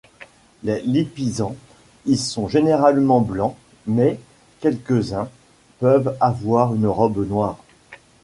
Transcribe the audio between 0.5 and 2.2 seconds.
Les lipizzans y